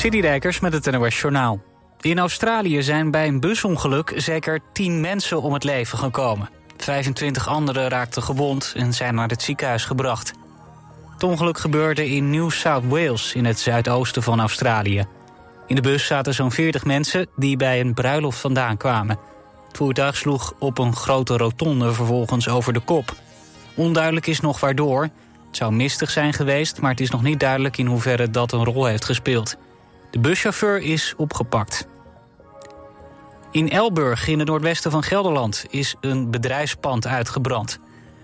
[0.00, 1.62] Citydijkers met het NOS Journaal.
[2.00, 6.50] In Australië zijn bij een busongeluk zeker 10 mensen om het leven gekomen.
[6.76, 10.32] 25 anderen raakten gewond en zijn naar het ziekenhuis gebracht.
[11.12, 15.04] Het ongeluk gebeurde in New South Wales, in het zuidoosten van Australië.
[15.66, 19.18] In de bus zaten zo'n 40 mensen die bij een bruiloft vandaan kwamen.
[19.66, 23.14] Het voertuig sloeg op een grote rotonde vervolgens over de kop.
[23.74, 25.02] Onduidelijk is nog waardoor.
[25.02, 28.64] Het zou mistig zijn geweest, maar het is nog niet duidelijk in hoeverre dat een
[28.64, 29.56] rol heeft gespeeld.
[30.10, 31.86] De buschauffeur is opgepakt.
[33.50, 37.78] In Elburg, in het noordwesten van Gelderland, is een bedrijfspand uitgebrand.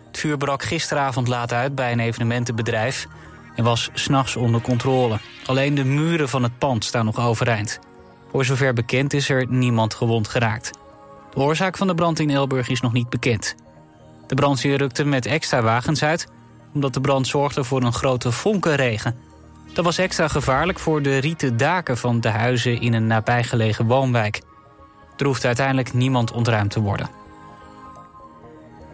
[0.06, 3.06] Het vuur brak gisteravond laat uit bij een evenementenbedrijf...
[3.54, 5.18] en was s'nachts onder controle.
[5.46, 7.78] Alleen de muren van het pand staan nog overeind.
[8.30, 10.70] Voor zover bekend is er niemand gewond geraakt.
[11.30, 13.54] De oorzaak van de brand in Elburg is nog niet bekend.
[14.26, 16.28] De brandweer rukte met extra wagens uit...
[16.74, 19.25] omdat de brand zorgde voor een grote vonkenregen...
[19.76, 24.40] Dat was extra gevaarlijk voor de rieten daken van de huizen in een nabijgelegen woonwijk.
[25.16, 27.10] Er hoeft uiteindelijk niemand ontruimd te worden.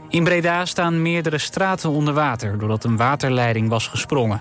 [0.09, 4.41] In Breda staan meerdere straten onder water doordat een waterleiding was gesprongen.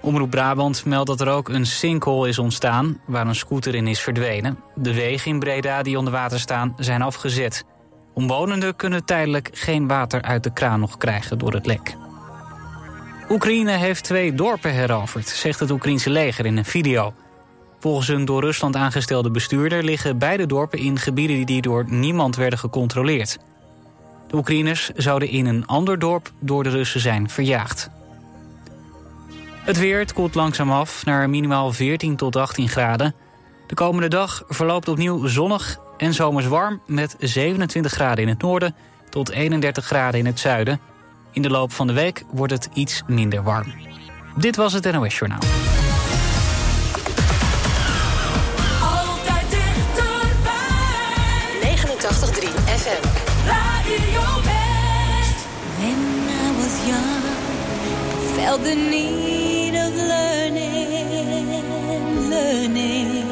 [0.00, 4.00] Omroep Brabant meldt dat er ook een sinkhole is ontstaan waar een scooter in is
[4.00, 4.58] verdwenen.
[4.74, 7.64] De wegen in Breda die onder water staan zijn afgezet.
[8.14, 11.99] Omwonenden kunnen tijdelijk geen water uit de kraan nog krijgen door het lek.
[13.30, 17.14] Oekraïne heeft twee dorpen heroverd, zegt het Oekraïnse leger in een video.
[17.78, 22.58] Volgens een door Rusland aangestelde bestuurder liggen beide dorpen in gebieden die door niemand werden
[22.58, 23.38] gecontroleerd.
[24.28, 27.90] De Oekraïners zouden in een ander dorp door de Russen zijn verjaagd.
[29.64, 33.14] Het weer het koelt langzaam af naar minimaal 14 tot 18 graden.
[33.66, 36.82] De komende dag verloopt opnieuw zonnig en zomers warm...
[36.86, 38.74] met 27 graden in het noorden
[39.08, 40.89] tot 31 graden in het zuiden.
[41.32, 43.74] In de loop van de week wordt het iets minder warm.
[44.36, 45.40] Dit was het NOS Journaal.
[48.82, 50.56] Altijd dichterbij.
[51.62, 53.06] 89.3 FM.
[53.46, 55.46] Radio West.
[55.78, 57.24] When I was young,
[58.34, 61.48] felt the need of learning,
[62.28, 63.24] learning.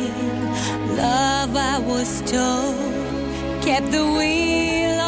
[0.97, 2.75] Love, I was told,
[3.65, 5.08] kept the wheel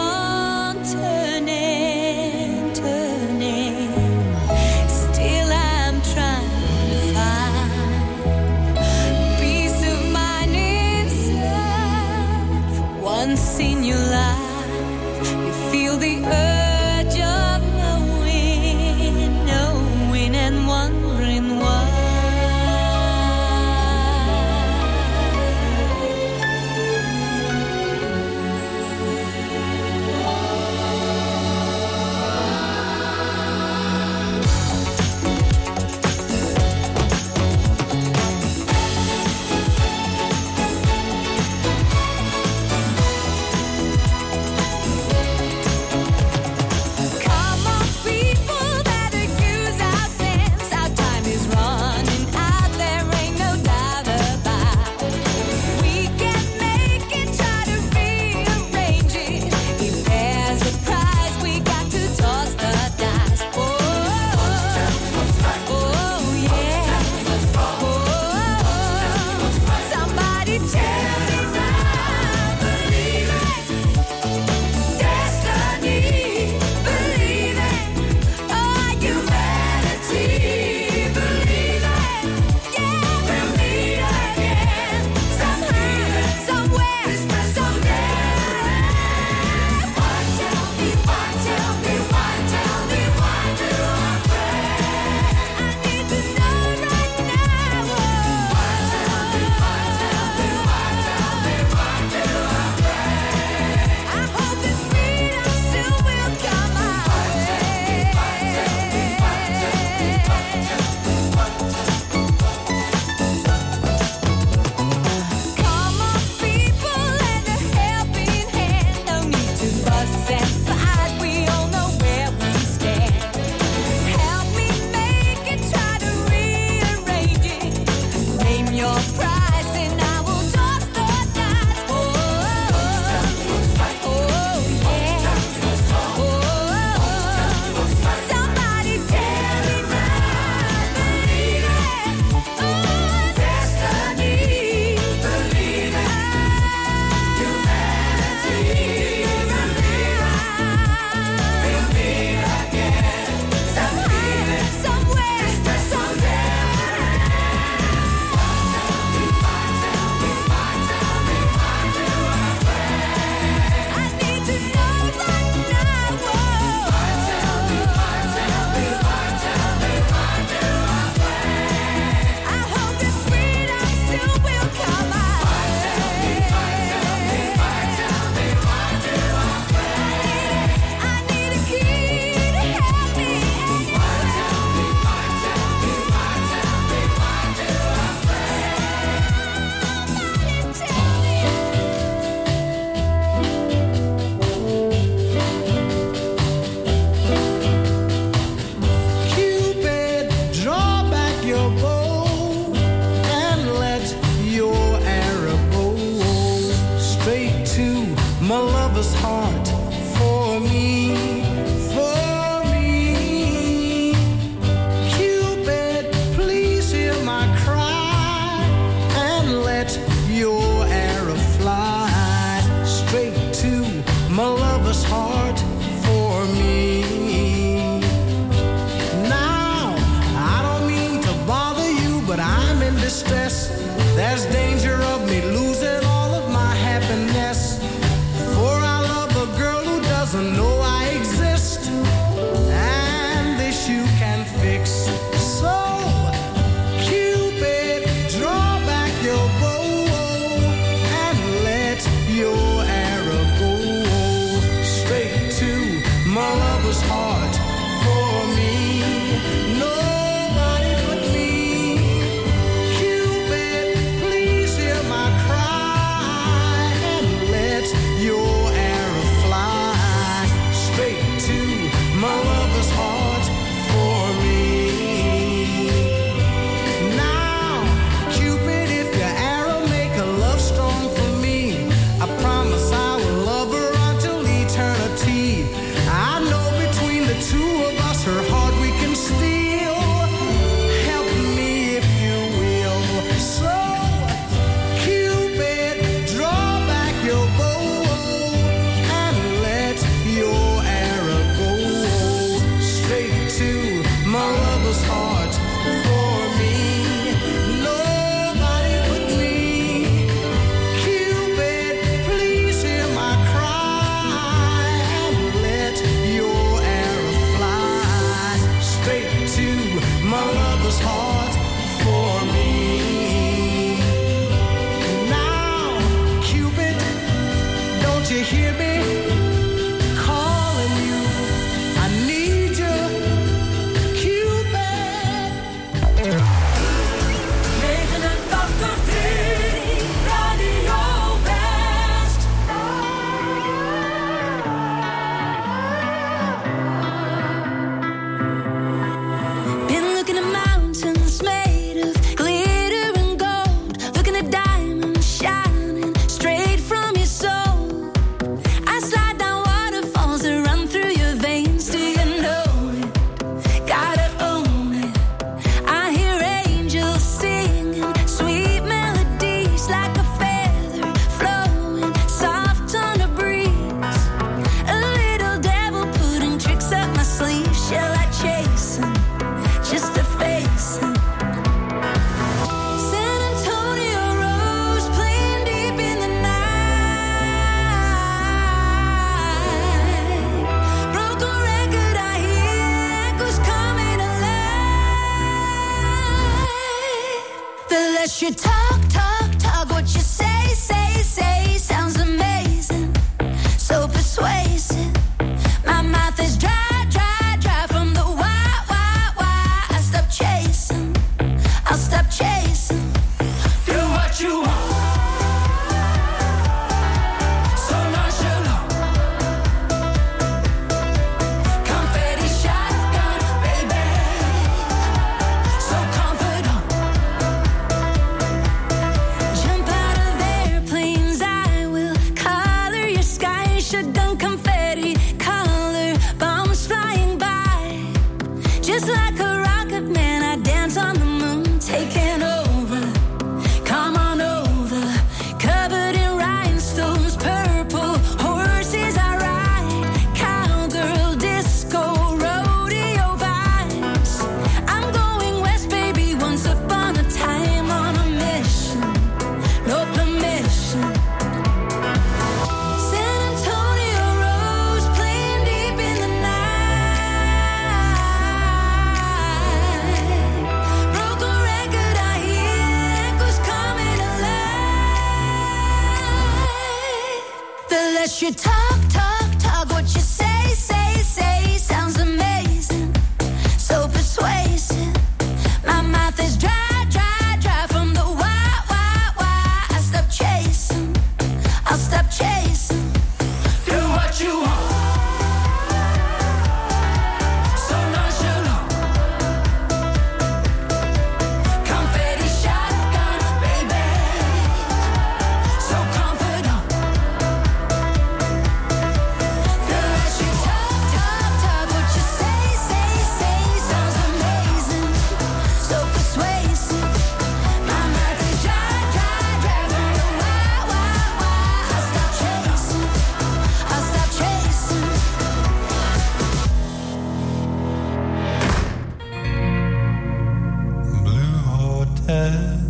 [532.31, 532.90] head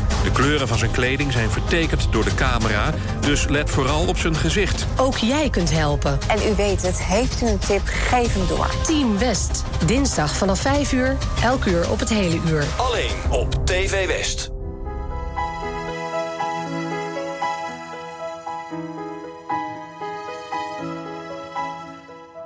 [0.23, 4.35] De kleuren van zijn kleding zijn vertekend door de camera, dus let vooral op zijn
[4.35, 4.85] gezicht.
[4.97, 6.19] Ook jij kunt helpen.
[6.27, 8.69] En u weet het, heeft u een tip, geef hem door.
[8.85, 12.65] Team West, dinsdag vanaf 5 uur, elk uur op het hele uur.
[12.77, 14.51] Alleen op TV West.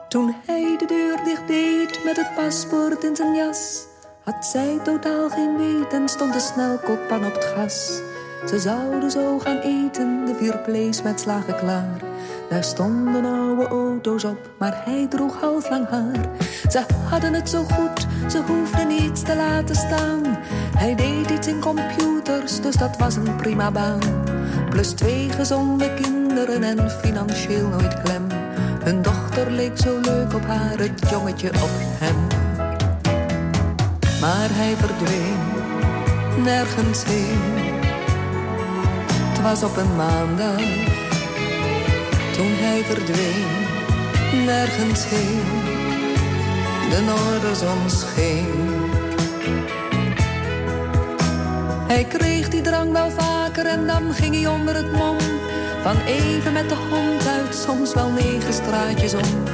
[0.09, 3.85] Toen hij de deur dicht deed met het paspoort in zijn jas,
[4.25, 8.01] had zij totaal geen weten, stond de snelkookpan op het gas.
[8.45, 12.01] Ze zouden zo gaan eten, de vier vlees met slagen klaar.
[12.49, 16.29] Daar stonden oude auto's op, maar hij droeg half lang haar.
[16.69, 20.21] Ze hadden het zo goed, ze hoefden niets te laten staan.
[20.77, 24.23] Hij deed iets in computers, dus dat was een prima baan.
[24.69, 28.27] Plus twee gezonde kinderen en financieel nooit klem.
[28.83, 32.44] Hun dochter leek zo leuk op haar, het jongetje op hem.
[34.25, 35.39] Maar hij verdween,
[36.43, 37.39] nergens heen.
[39.29, 40.57] Het was op een maandag,
[42.33, 45.43] toen hij verdween, nergens heen.
[46.89, 48.69] De noorderzon scheen.
[51.87, 55.17] Hij kreeg die drang wel vaker en dan ging hij onder het mom.
[55.81, 59.44] Van even met de hond uit, soms wel negen straatjes om.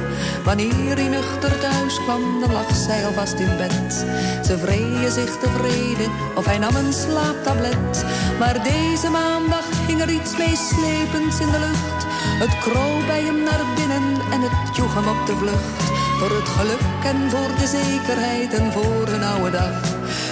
[0.44, 4.06] Wanneer hij nuchter thuis kwam, dan lag zij alvast in bed.
[4.46, 8.04] Ze vreden zich tevreden, of hij nam een slaaptablet.
[8.38, 12.00] Maar deze maandag hing er iets meeslepends in de lucht.
[12.42, 15.82] Het kroop bij hem naar binnen en het joeg hem op de vlucht.
[16.18, 19.80] Voor het geluk en voor de zekerheid en voor een oude dag.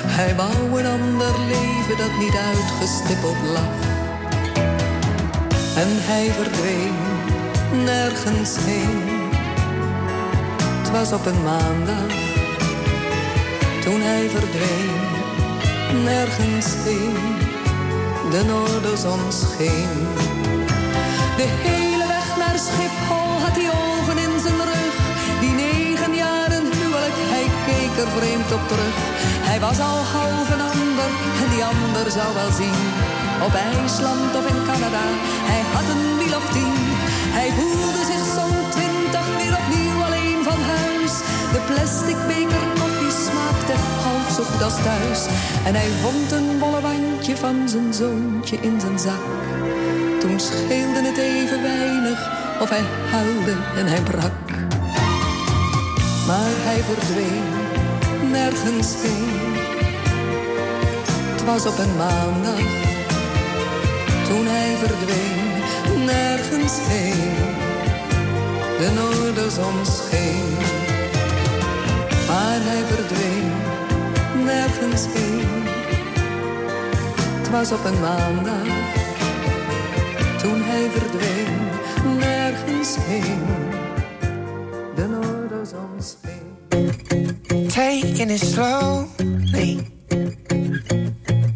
[0.06, 3.74] Hij wou een ander leven dat niet uitgestippeld lag.
[5.82, 6.96] En hij verdween
[7.84, 9.09] nergens heen.
[10.92, 12.12] Was op een maandag
[13.84, 15.00] toen hij verdween
[16.04, 17.16] nergens heen.
[18.30, 19.98] De noorderzon scheen.
[21.40, 24.94] De hele weg naar Schiphol had hij ogen in zijn rug.
[25.42, 28.96] Die negen jaren huwelijk, hij keek er vreemd op terug.
[29.50, 31.10] Hij was al half een ander
[31.42, 32.80] en die ander zou wel zien.
[33.46, 35.04] Op IJsland of in Canada,
[35.50, 36.76] hij had een wiel of tien.
[37.38, 38.79] Hij voelde zich zo'n
[41.70, 45.20] plastic beker koffie smaakte half zo goed als thuis.
[45.64, 49.24] En hij vond een bolle wandje van zijn zoontje in zijn zak.
[50.20, 52.18] Toen scheelde het even weinig
[52.60, 54.46] of hij huilde en hij brak.
[56.26, 57.48] Maar hij verdween
[58.30, 59.54] nergens heen.
[61.32, 62.66] Het was op een maandag
[64.28, 65.40] toen hij verdween
[66.04, 67.58] nergens heen.
[68.78, 70.56] De noorderzon scheen,
[72.30, 73.52] maar hij verdween
[74.44, 75.62] nergens heen.
[77.38, 78.66] Het was op een maandag
[80.42, 81.54] toen hij verdween
[82.18, 83.42] nergens heen.
[84.94, 86.48] De noorderzon scheen.
[87.68, 89.78] Taking it slowly.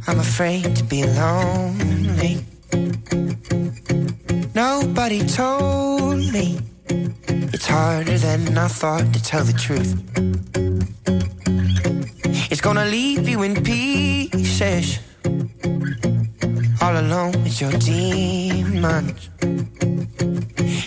[0.09, 2.45] I'm afraid to be lonely.
[4.53, 6.57] Nobody told me
[7.53, 9.95] it's harder than I thought to tell the truth.
[12.75, 14.99] Gonna leave you in pieces,
[16.83, 19.31] all alone with your demons.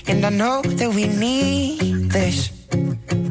[0.06, 2.50] And I know that we need this,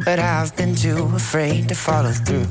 [0.07, 2.49] but I've been too afraid to follow through.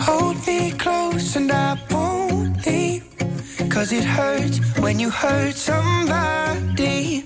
[0.00, 3.04] Hold me close and I won't leave.
[3.68, 7.24] Cause it hurts when you hurt somebody.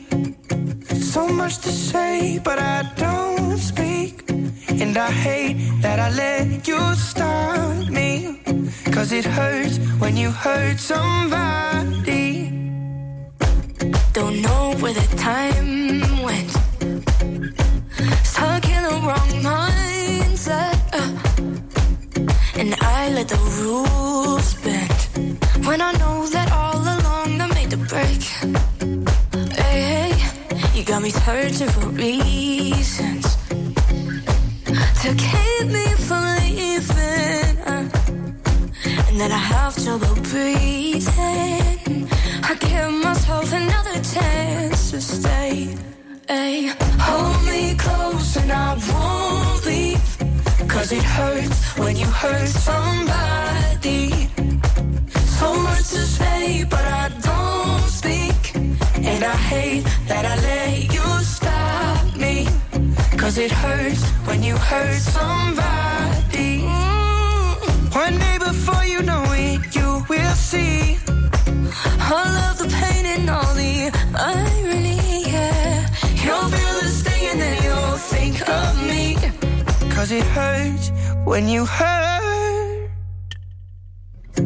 [1.12, 3.23] So much to say, but I don't.
[4.82, 8.40] And I hate that I let you stop me.
[8.92, 12.50] Cause it hurts when you hurt somebody.
[14.12, 16.50] Don't know where the time went.
[18.24, 20.78] Stuck in the wrong mindset.
[21.00, 21.10] uh.
[22.60, 25.66] And I let the rules bend.
[25.66, 28.22] When I know that all along I made the break.
[29.56, 33.23] Hey, hey, you got me searching for reasons
[35.04, 37.58] to keep me from leaving.
[37.72, 37.88] uh.
[39.08, 42.08] And then I have trouble breathing.
[42.50, 45.76] I give myself another chance to stay.
[46.26, 46.72] Hey,
[47.06, 50.10] hold me close and I won't leave.
[50.68, 54.08] Cause it hurts when you hurt somebody.
[55.38, 58.40] So much to say, but I don't speak.
[59.12, 61.04] And I hate that I let you.
[63.24, 66.60] Cause it hurts when you hurt somebody.
[68.02, 70.98] One day before you know it, you will see.
[72.12, 75.88] All of the pain and all the irony, yeah.
[76.22, 79.16] You'll feel the sting and then you'll think of me.
[79.88, 80.92] Cause it hurts
[81.24, 82.90] when you hurt.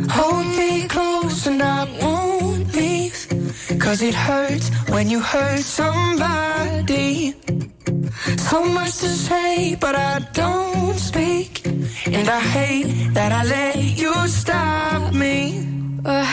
[0.09, 3.27] Hold me close and I won't leave.
[3.81, 7.35] Cause it hurts when you hurt somebody.
[8.37, 11.67] So much to say, but I don't speak.
[12.07, 15.67] And I hate that I let you stop me.
[16.05, 16.25] Uh,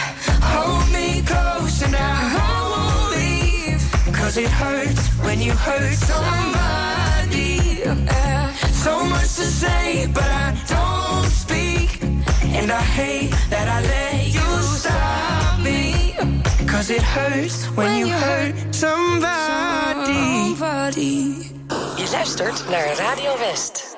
[0.52, 3.82] hold me close and I won't leave.
[4.14, 7.84] Cause it hurts when you hurt somebody.
[7.86, 8.52] Uh,
[8.84, 12.04] so much to say, but I don't speak.
[12.58, 16.14] And I hate that I let you stop me.
[16.68, 19.16] Cause it hurts when you hurt somebody.
[22.12, 23.96] Luistert naar Radio West.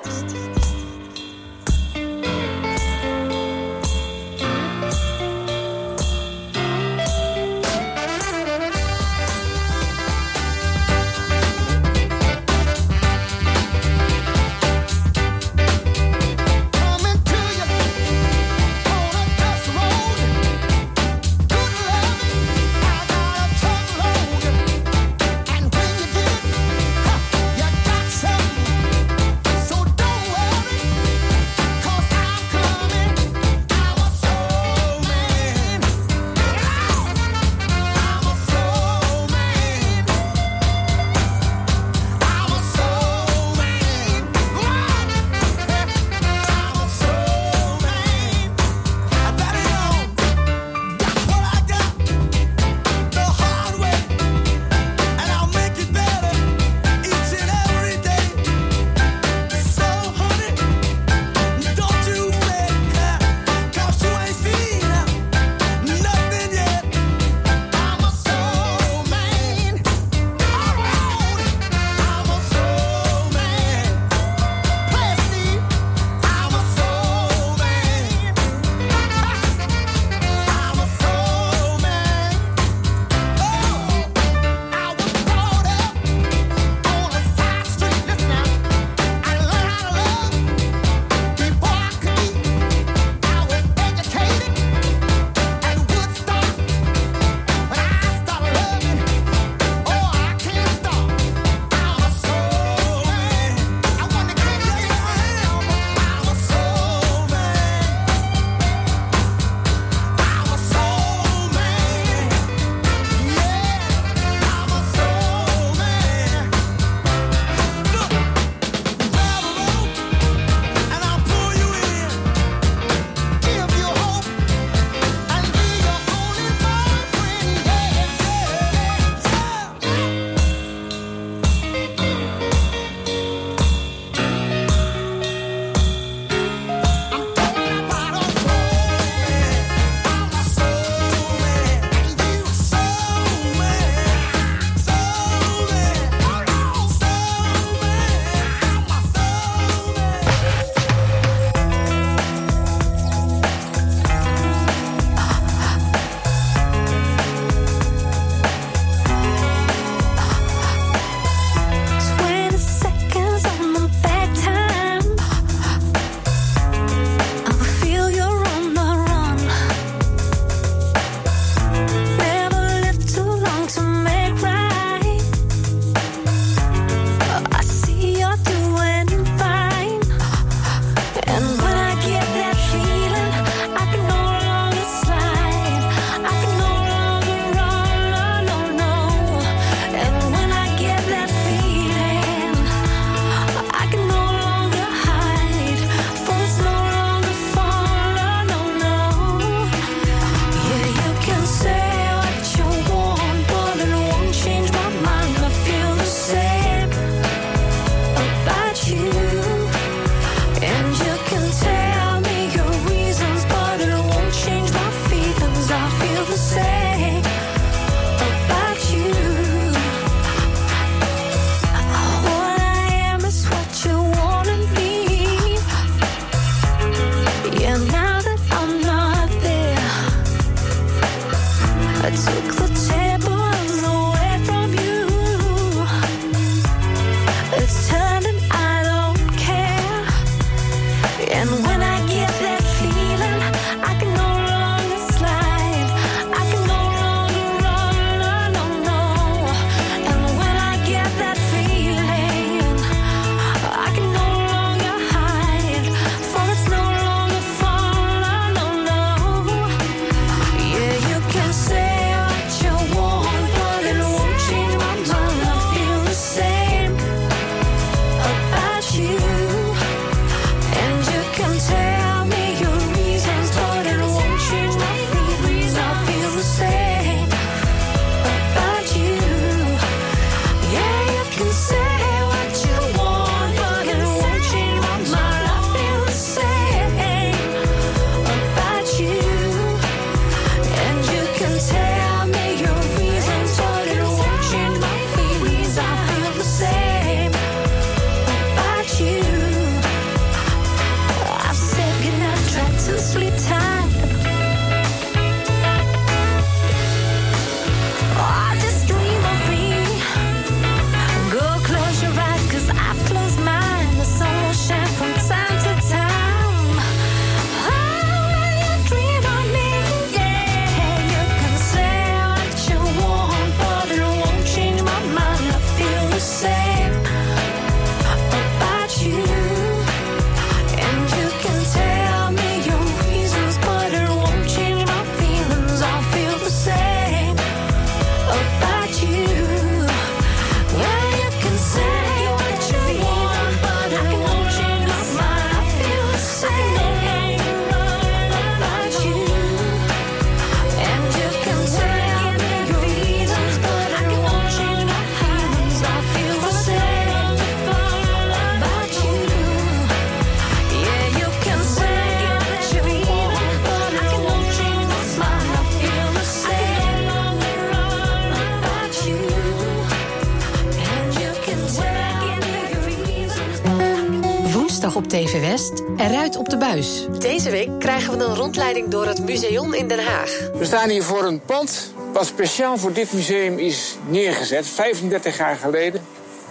[376.36, 377.06] Op de buis.
[377.18, 380.50] Deze week krijgen we een rondleiding door het museum in Den Haag.
[380.54, 385.56] We staan hier voor een pand wat speciaal voor dit museum is neergezet, 35 jaar
[385.56, 386.00] geleden.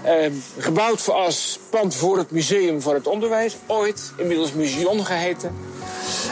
[0.01, 5.55] Eh, gebouwd voor als pand voor het Museum voor het Onderwijs, ooit, inmiddels Museum geheten.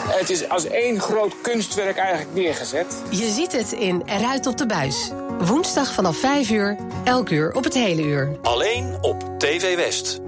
[0.07, 2.95] Eh, het is als één groot kunstwerk eigenlijk neergezet.
[3.09, 5.11] Je ziet het in Eruit op de buis.
[5.39, 8.37] Woensdag vanaf 5 uur, elk uur op het hele uur.
[8.41, 10.19] Alleen op TV West.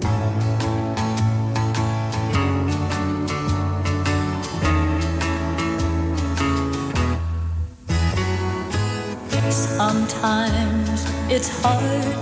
[9.98, 12.22] Sometimes it's hard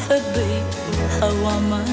[0.00, 0.50] to be
[1.20, 1.88] a woman.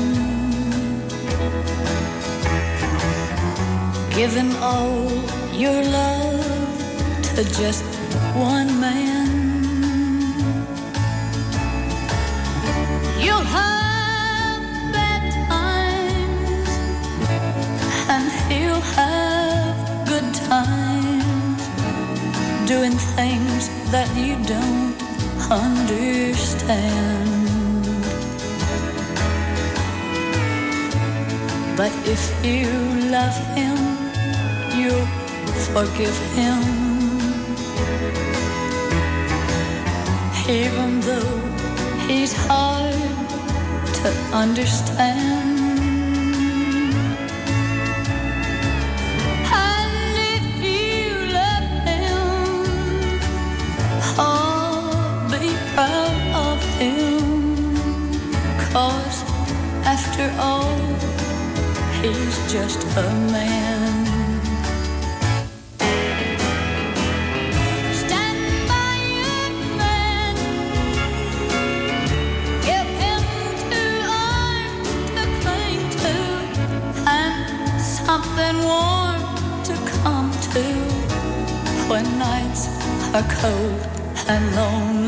[4.16, 5.12] Giving all
[5.52, 6.78] your love
[7.36, 7.84] to just
[8.34, 9.28] one man.
[13.20, 14.64] You'll have
[14.94, 16.70] bad times,
[18.08, 21.62] and he'll have good times
[22.66, 24.96] doing things that you don't
[25.52, 27.38] understand.
[31.78, 32.72] But if you
[33.12, 33.78] love him,
[34.76, 35.06] you'll
[35.76, 36.62] forgive him.
[40.50, 41.38] Even though
[42.08, 42.96] he's hard
[44.02, 45.53] to understand.
[62.04, 64.06] He's just a man.
[68.02, 70.36] Stand by your man.
[72.68, 73.24] Give him
[73.72, 73.96] two
[74.32, 76.16] arms to cling to
[77.08, 79.22] and something warm
[79.70, 80.64] to come to
[81.90, 82.68] when nights
[83.16, 83.82] are cold
[84.28, 85.03] and lonely.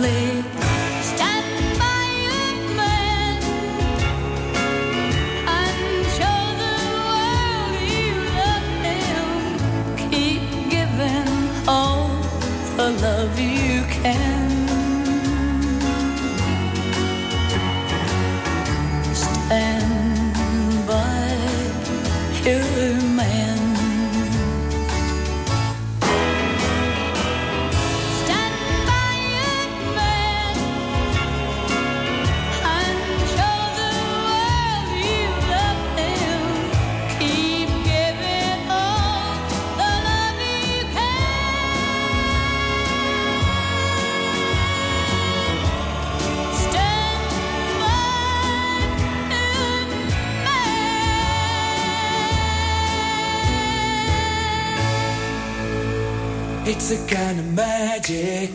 [56.88, 58.52] It's a kind of magic.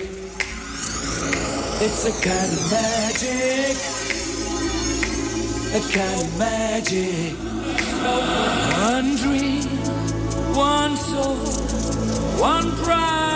[1.83, 3.77] It's a kind of magic.
[5.75, 7.35] A kind of magic.
[8.87, 9.67] One dream,
[10.55, 11.39] one soul,
[12.39, 13.30] one prize,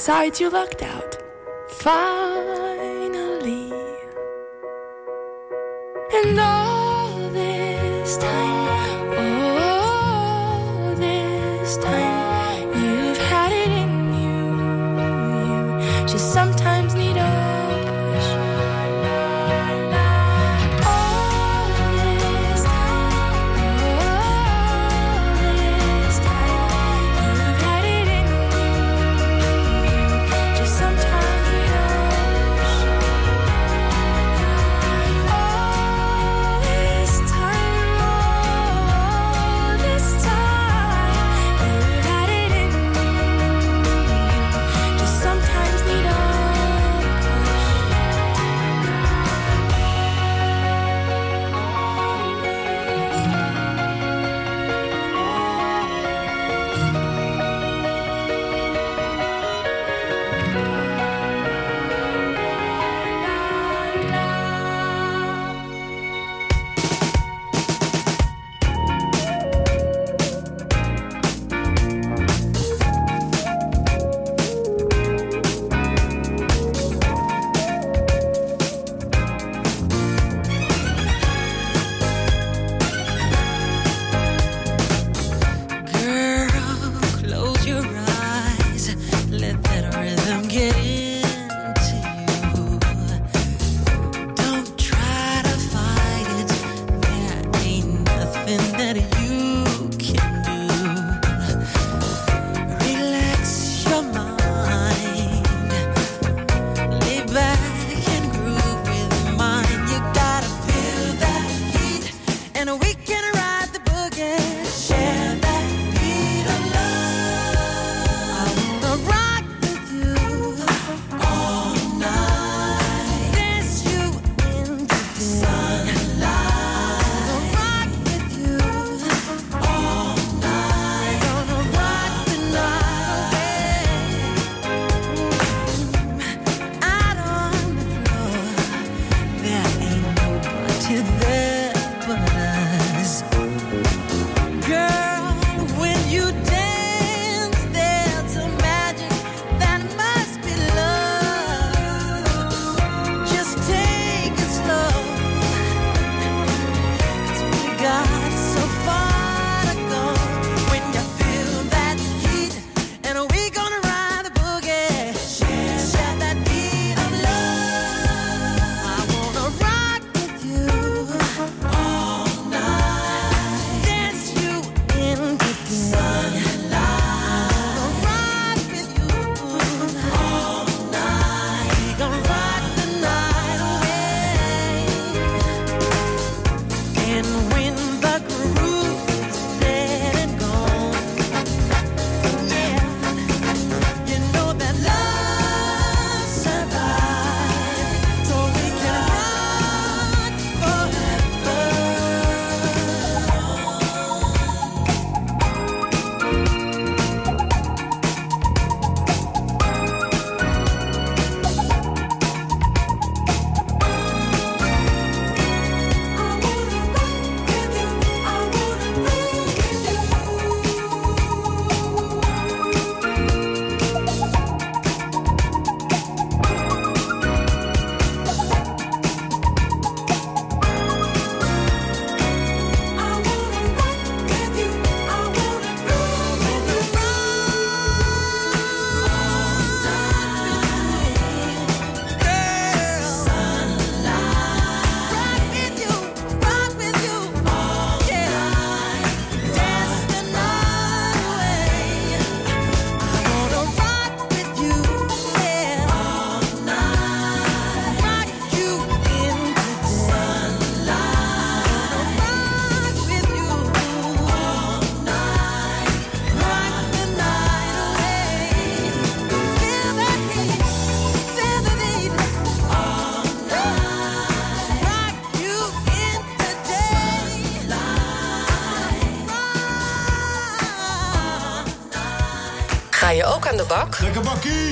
[0.00, 1.18] Besides, you lucked out.
[1.68, 2.59] Finally.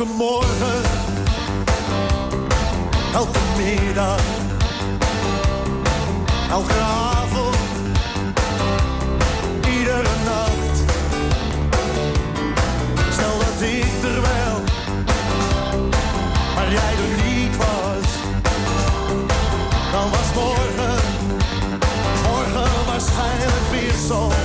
[0.00, 0.82] elke morgen,
[3.14, 4.20] elke middag,
[6.50, 7.56] elke avond,
[9.66, 10.76] iedere nacht.
[13.10, 14.60] Stel dat ik er wel,
[16.54, 18.08] maar jij er niet was,
[19.92, 20.96] dan was morgen,
[22.22, 24.39] morgen waarschijnlijk weer zo.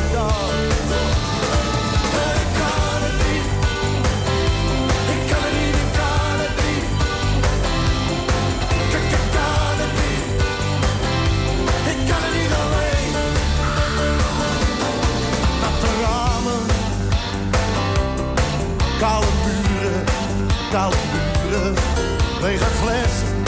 [22.46, 23.44] Lege flessen,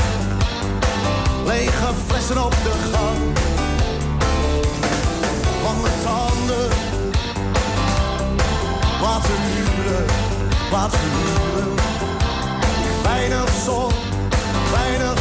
[1.46, 3.18] lege flessen op de gang.
[5.64, 6.70] Lange tanden,
[9.02, 10.06] laten huren,
[10.72, 11.76] wat huren.
[13.04, 13.92] Weinig zon,
[14.72, 15.17] weinig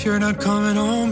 [0.00, 1.10] if you're not coming home.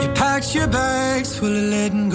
[0.00, 2.07] You packed your bags full of lead and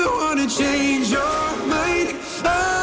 [0.00, 2.77] never wanna change your mind.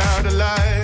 [0.00, 0.79] Out alive.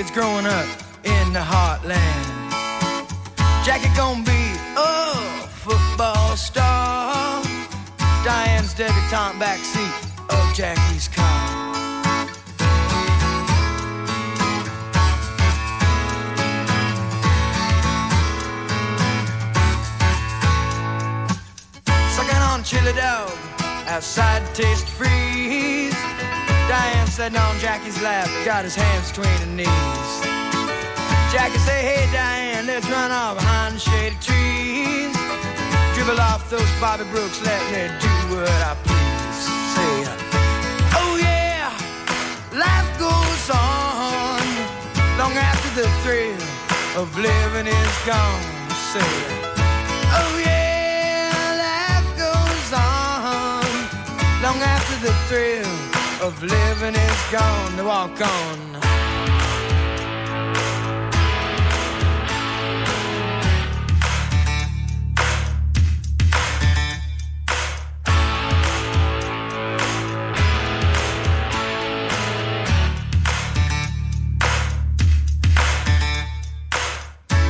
[0.00, 0.79] Kids growing up
[27.20, 30.10] sitting on Jackie's lap, got his hands between her knees.
[31.30, 35.12] Jackie say, hey Diane, let's run off behind the shady trees.
[35.94, 39.40] Dribble off those Bobby Brooks, let me do what I please.
[39.76, 39.96] Say,
[40.96, 41.68] oh yeah,
[42.56, 44.40] life goes on
[45.20, 46.40] long after the thrill
[46.96, 48.44] of living is gone.
[48.92, 49.12] Say,
[50.16, 51.28] oh yeah,
[51.68, 53.60] life goes on
[54.40, 55.69] long after the thrill
[56.22, 57.76] of living is gone.
[57.76, 58.70] To walk on.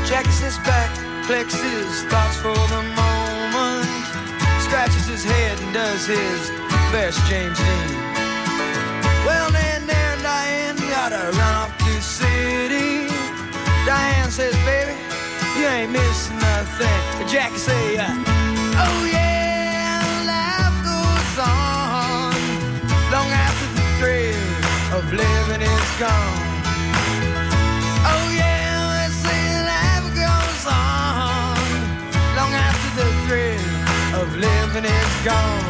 [0.06, 0.94] Jackie sits back,
[1.26, 3.86] collects his thoughts for the moment,
[4.60, 6.50] scratches his head and does his
[6.92, 7.99] best James Dean.
[16.80, 17.28] Nothing.
[17.28, 22.32] Jackie say, oh yeah, life goes on
[23.12, 26.48] long after the thrill of living is gone.
[28.12, 31.56] Oh yeah, say life goes on
[32.36, 35.69] long after the thrill of living is gone.